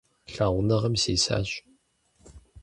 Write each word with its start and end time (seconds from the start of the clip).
Лъагъуныгъэм 0.33 0.95
сисащ… 1.01 1.49